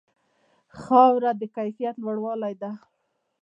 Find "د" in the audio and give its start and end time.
0.69-0.73, 1.39-1.41